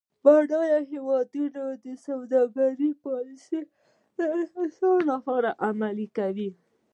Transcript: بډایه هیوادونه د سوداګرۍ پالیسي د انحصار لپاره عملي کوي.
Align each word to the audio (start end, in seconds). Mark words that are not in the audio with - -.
بډایه 0.23 0.79
هیوادونه 0.91 1.61
د 1.85 1.85
سوداګرۍ 2.05 2.91
پالیسي 3.05 3.59
د 4.17 4.19
انحصار 4.39 4.99
لپاره 5.11 5.49
عملي 5.67 6.07
کوي. 6.17 6.49